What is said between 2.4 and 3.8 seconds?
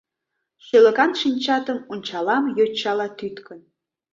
йочала тӱткын.